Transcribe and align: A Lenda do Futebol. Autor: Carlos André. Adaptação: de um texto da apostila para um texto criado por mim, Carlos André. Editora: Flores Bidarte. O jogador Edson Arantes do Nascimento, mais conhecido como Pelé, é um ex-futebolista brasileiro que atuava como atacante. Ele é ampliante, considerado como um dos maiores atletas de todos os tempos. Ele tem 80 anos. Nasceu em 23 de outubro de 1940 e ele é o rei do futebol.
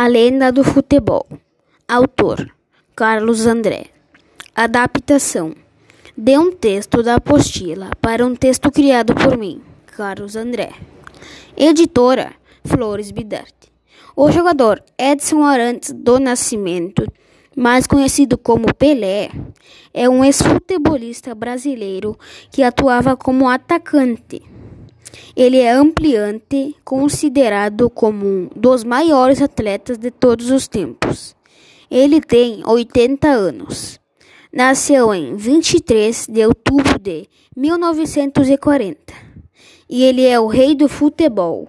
A 0.00 0.06
Lenda 0.06 0.52
do 0.52 0.62
Futebol. 0.62 1.26
Autor: 1.88 2.54
Carlos 2.94 3.46
André. 3.46 3.86
Adaptação: 4.54 5.52
de 6.16 6.38
um 6.38 6.52
texto 6.52 7.02
da 7.02 7.16
apostila 7.16 7.90
para 8.00 8.24
um 8.24 8.36
texto 8.36 8.70
criado 8.70 9.12
por 9.12 9.36
mim, 9.36 9.60
Carlos 9.86 10.36
André. 10.36 10.70
Editora: 11.56 12.32
Flores 12.64 13.10
Bidarte. 13.10 13.72
O 14.14 14.30
jogador 14.30 14.80
Edson 14.96 15.42
Arantes 15.42 15.92
do 15.92 16.20
Nascimento, 16.20 17.04
mais 17.56 17.84
conhecido 17.84 18.38
como 18.38 18.72
Pelé, 18.72 19.30
é 19.92 20.08
um 20.08 20.24
ex-futebolista 20.24 21.34
brasileiro 21.34 22.16
que 22.52 22.62
atuava 22.62 23.16
como 23.16 23.48
atacante. 23.48 24.42
Ele 25.38 25.58
é 25.58 25.70
ampliante, 25.70 26.74
considerado 26.84 27.88
como 27.88 28.26
um 28.26 28.50
dos 28.56 28.82
maiores 28.82 29.40
atletas 29.40 29.96
de 29.96 30.10
todos 30.10 30.50
os 30.50 30.66
tempos. 30.66 31.36
Ele 31.88 32.20
tem 32.20 32.66
80 32.66 33.28
anos. 33.28 34.00
Nasceu 34.52 35.14
em 35.14 35.36
23 35.36 36.26
de 36.26 36.44
outubro 36.44 36.98
de 36.98 37.28
1940 37.56 39.14
e 39.88 40.02
ele 40.02 40.26
é 40.26 40.40
o 40.40 40.48
rei 40.48 40.74
do 40.74 40.88
futebol. 40.88 41.68